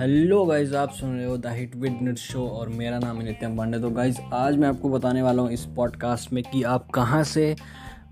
[0.00, 3.24] Hello guys आप सुन रहे हो the hit with net show और मेरा नाम है
[3.24, 6.88] नित्यम पांडे। तो गाइज़ आज मैं आपको बताने वाला हूँ इस पॉडकास्ट में कि आप
[6.90, 7.56] कहाँ से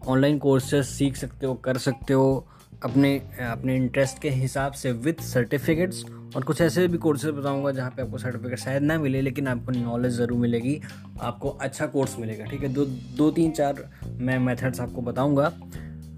[0.06, 2.46] ऑनलाइन कोर्सेज सीख सकते हो, कर सकते हो,
[2.84, 3.16] अपने
[3.50, 6.04] अपने इंटरेस्ट के हिसाब से विथ सर्टिफिकेट्स
[6.36, 9.72] और कुछ ऐसे भी कोर्सेज बताऊँगा जहाँ पे आपको सर्टिफिकेट शायद ना मिले, लेकिन आपको
[9.72, 10.80] नॉलेज ज़रूर मिलेगी,
[11.20, 12.68] आपको अच्छा कोर्स मिलेगा, ठीक है?
[12.68, 15.52] दो दो, तीन, चार मैं मेथड्स आपको बताऊँगा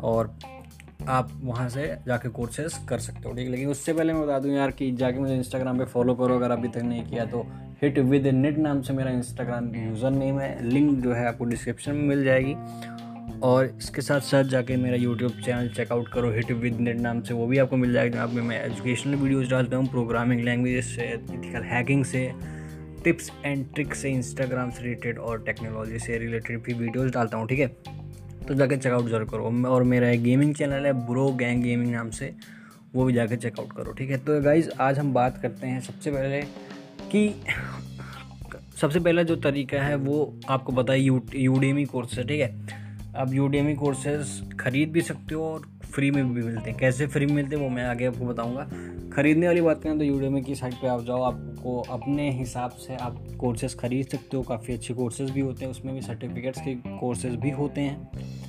[0.01, 0.37] और
[1.09, 3.51] आप वहाँ से जाके कोर्सेज कर सकते हो, ठीक है?
[3.51, 6.51] लेकिन उससे पहले मैं बता दूँ यार कि जाके मुझे इंस्टाग्राम पे फॉलो करो। अगर
[6.51, 7.47] अभी तक नहीं किया तो
[7.83, 11.93] हिट विद नेट नाम से मेरा इंस्टाग्राम यूज़र नेम है। लिंक जो है आपको डिस्क्रिप्शन
[11.93, 12.55] में मिल जाएगी।
[13.43, 17.35] और इसके साथ साथ जाके मेरा यूट्यूब चैनल चेकआउट करो। हिट विद नेट नाम से
[17.35, 21.09] वो भी आपको मिल जाएगा, जहाँ पे मैं एजुकेशनल वीडियोज़ डालता हूँ प्रोग्रामिंग लैंग्वेज से
[21.15, 22.31] इथिकल हैकिंग से
[23.05, 27.47] टिप्स एंड ट्रिक्स से इंस्टाग्राम से रिलेटेड और टेक्नोलॉजी से रिलेटेड भी वीडियोज़ डालता हूँ,
[27.49, 27.67] ठीक है?
[28.51, 32.11] तो जाकर चेकआउट ज़रूर करो। और मेरा एक गेमिंग चैनल है ब्रो गैंग गेमिंग नाम
[32.11, 32.33] से,
[32.95, 34.17] वो भी जाकर चेकआउट करो, ठीक है?
[34.19, 36.41] तो गाइज़ आज हम बात करते हैं सबसे पहले
[37.13, 37.35] कि
[38.81, 42.79] सबसे पहला जो तरीका है, वो आपको पता है यू यूडेमी कोर्स है, ठीक है?
[43.17, 47.27] आप यूडेमी कोर्सेज खरीद भी सकते हो और फ्री में भी मिलते हैं। कैसे फ्री
[47.27, 48.69] में मिलते हैं, वो मैं आगे आपको बताऊँगा।
[49.13, 52.97] खरीदने वाली बात करें तो यूडेमी की साइट पे आप जाओ, आपको अपने हिसाब से
[52.97, 56.75] आप कोर्सेज खरीद सकते हो। काफ़ी अच्छे कोर्सेज भी होते हैं, उसमें भी सर्टिफिकेट्स के
[56.91, 58.40] कोर्सेज भी होते हैं।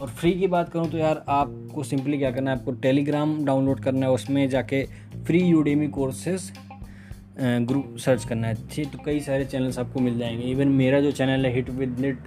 [0.00, 3.80] और फ्री की बात करूँ तो यार आपको सिंपली क्या करना है, आपको टेलीग्राम डाउनलोड
[3.80, 4.82] करना है, उसमें जाके
[5.26, 6.50] free Udemy courses
[7.40, 11.10] group search करना है। अच्छी तो कई सारे चैनल्स आपको मिल जाएँगे। इवन मेरा जो
[11.12, 12.18] चैनल है हिट विद नेट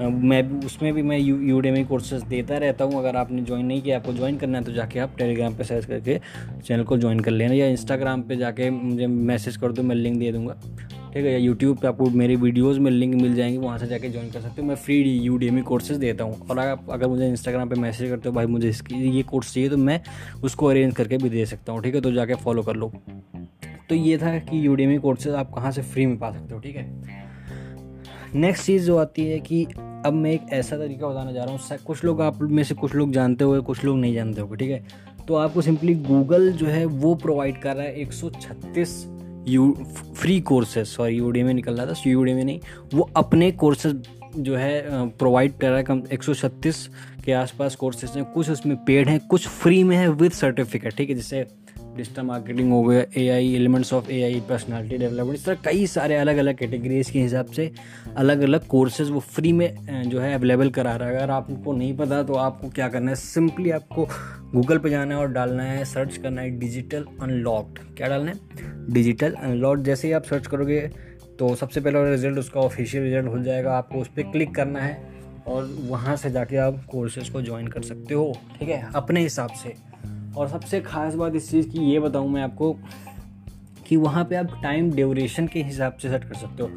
[0.00, 3.82] मैं भी, उसमें भी मैं यू यूडेमी कोर्सेज देता रहता हूँ। अगर आपने ज्वाइन नहीं
[3.82, 6.18] किया, आपको ज्वाइन करना है तो जाके आप टेलीग्राम पे सर्च करके
[6.60, 10.18] चैनल को ज्वाइन कर लेना या इंस्टाग्राम पे जाके मुझे मैसेज कर दो, मैं लिंक
[10.18, 10.56] दे दूँगा।
[11.14, 14.08] ठीक है, या यूट्यूब पे आपको मेरे वीडियोस में लिंक मिल जाएँगे, वहाँ से जाके
[14.08, 17.28] ज्वाइन कर सकते हो। मैं फ्री यू डी कोर्सेज देता हूँ। और आप, अगर मुझे
[17.28, 20.00] इंस्टाग्राम पे मैसेज करते हो, भाई मुझे इसकी, ये कोर्स चाहिए तो मैं
[20.44, 22.00] उसको अरेंज करके भी दे सकता हूँ, ठीक है?
[22.00, 22.92] तो जाके फॉलो कर लो।
[23.88, 26.76] तो ये था कि यूडेमी कोर्सेज आप कहाँ से फ्री में पा सकते हो, ठीक
[26.76, 27.02] है?
[28.34, 29.64] नेक्स्ट चीज़ जो आती है कि
[30.06, 32.94] अब मैं एक ऐसा तरीका बताने जा रहा हूँ कुछ लोग आप में से कुछ
[32.94, 34.84] लोग जानते हुए कुछ लोग नहीं जानते होंगे, ठीक है?
[35.28, 39.06] तो आपको सिंपली गूगल जो है वो प्रोवाइड कर रहा है 136
[39.48, 39.72] यू
[40.16, 42.60] फ्री कोर्सेज सॉरी यूडी में निकल रहा था यूडी में नहीं।
[42.94, 46.88] वो अपने कोर्सेज जो है प्रोवाइड कर रहा है, कम, एक सौ छत्तीस
[47.24, 51.08] के आसपास कोर्सेज हैं, कुछ उसमें पेड हैं, कुछ फ्री में है विद सर्टिफिकेट ठीक
[51.10, 51.46] है, जैसे
[52.00, 55.86] डिजिटल मार्केटिंग हो गया A I elements of A I personality development इस तरह कई
[55.86, 57.70] सारे अलग अलग कैटेगरीज के हिसाब से
[58.16, 61.96] अलग अलग कोर्सेज वो फ्री में जो है अवेलेबल करा रहा है। अगर आपको नहीं
[61.96, 63.16] पता तो आपको क्या करना है?
[63.16, 64.06] सिंपली आपको
[64.54, 68.38] गूगल पे जाना है और डालना है सर्च करना है डिजिटल अनलॉक्ड क्या डालना है?
[68.92, 70.80] डिजिटल अनलॉक्ड जैसे ही आप सर्च करोगे
[71.38, 74.96] तो सबसे पहला रिज़ल्ट उसका ऑफिशियल रिज़ल्ट हो जाएगा। आपको उस पर क्लिक करना है
[75.46, 78.88] और वहाँ से जाके आप कोर्सेज को ज्वाइन कर सकते हो। ठीक है?
[78.94, 79.74] अपने हिसाब से।
[80.36, 82.72] और सबसे ख़ास बात इस चीज़ की ये बताऊँ मैं आपको
[83.86, 86.68] कि वहाँ पे आप टाइम ड्यूरेशन के हिसाब से सेट कर सकते हो।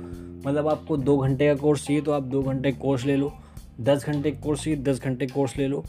[0.45, 3.33] मतलब आपको दो घंटे का कोर्स चाहिए तो आप दो घंटे कोर्स ले लो,
[3.81, 5.83] दस घंटे कोर्स चाहिए, दस घंटे कोर्स ले लो।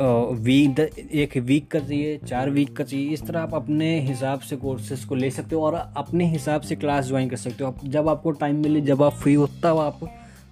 [0.00, 4.56] वीक एक वीक का चाहिए, चार वीक का चाहिए, इस तरह आप अपने हिसाब से
[4.56, 8.08] कोर्सेज को ले सकते हो और अपने हिसाब से क्लास ज्वाइन कर सकते हो। जब
[8.08, 10.00] आपको टाइम मिले, जब आप फ्री हो, तब आप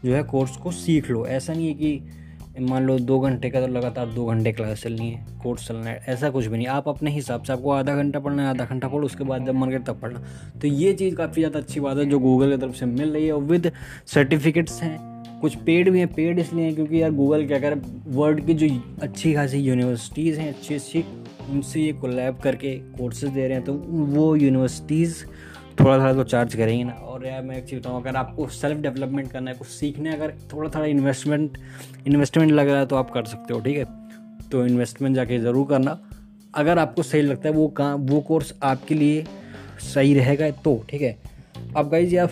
[0.05, 2.18] जो है कोर्स को सीख लो। ऐसा नहीं है कि
[2.61, 6.03] मान लो दो घंटे का तो लगातार दो घंटे क्लास चलनी है कोर्स चलना है,
[6.09, 8.89] ऐसा कुछ भी नहीं। आप अपने हिसाब से आपको आधा घंटा पढ़ना है, आधा घंटा
[8.89, 10.23] पढ़ो, उसके बाद जब मन करे तब पढ़ना।
[10.61, 13.27] तो ये चीज़ काफ़ी ज़्यादा अच्छी बात है जो गूगल की तरफ़ से मिल रही
[13.27, 13.71] है विद
[14.07, 14.97] सर्टिफिकेट्स हैं।
[15.41, 17.75] कुछ पेड भी हैं पेड इसलिए हैं क्योंकि यार गूगल क्या कर
[18.09, 18.69] वर्ल्ड की जो
[19.03, 21.05] अच्छी खासी यूनिवर्सिटीज़ हैं अच्छी अच्छी
[21.51, 23.75] उनसे ये कोलैब करके कोर्सेज दे रहे हैं तो
[24.15, 25.25] वो यूनिवर्सिटीज़
[25.81, 28.81] थोड़ा थोड़ा तो चार्ज करेंगे ना। और यार मैं एक चीज़ बताऊँ, अगर आपको सेल्फ
[28.81, 31.59] डेवलपमेंट करना है, कुछ सीखने, अगर थोड़ा थोड़ा इन्वेस्टमेंट
[32.07, 33.85] इन्वेस्टमेंट लग रहा है तो आप कर सकते हो, ठीक है?
[34.51, 35.99] तो इन्वेस्टमेंट जाके ज़रूर करना।
[36.55, 39.25] अगर आपको सही लगता है वो कहाँ वो कोर्स आपके लिए
[39.85, 41.17] सही रहेगा तो ठीक है?
[41.77, 42.31] अब गाइज़ आप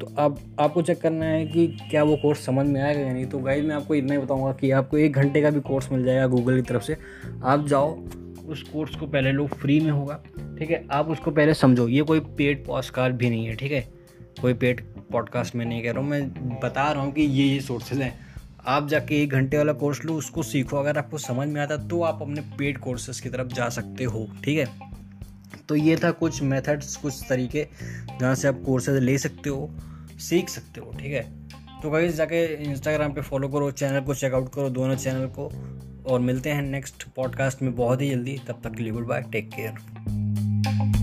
[0.00, 3.26] तो अब आपको चेक करना है कि क्या वो कोर्स समझ में आएगा या नहीं।
[3.26, 6.04] तो गाइज़ मैं आपको इतना ही बताऊँगा कि आपको एक घंटे का भी कोर्स मिल
[6.04, 6.96] जाएगा गूगल की तरफ़ से।
[7.44, 7.94] आप जाओ
[8.50, 10.14] उस कोर्स को पहले लो फ्री में होगा,
[10.58, 10.84] ठीक है?
[10.90, 13.80] आप उसको पहले समझो, ये कोई पेड पॉडकास्ट भी नहीं है, ठीक है?
[14.40, 14.80] कोई पेड
[15.12, 18.18] पॉडकास्ट में नहीं कह रहा हूँ, मैं बता रहा हूँ कि ये ये सोर्सेज हैं।
[18.66, 22.02] आप जाके एक घंटे वाला कोर्स लो, उसको सीखो। अगर आपको समझ में आता तो
[22.02, 24.66] आप अपने पेड कोर्सेज की तरफ़ जा सकते हो, ठीक है?
[25.68, 27.66] तो ये था कुछ मेथड्स कुछ तरीके
[28.20, 29.70] जहाँ से आप कोर्सेज ले सकते हो,
[30.18, 31.22] सीख सकते हो, ठीक है?
[31.82, 35.50] तो कहीं जाके इंस्टाग्राम पे फॉलो करो चैनल को चेकआउट करो, दोनों चैनल को।
[36.06, 39.22] और मिलते हैं नेक्स्ट पॉडकास्ट में बहुत ही जल्दी। तब तक के लिए गुड बाय
[39.22, 40.99] टेक केयर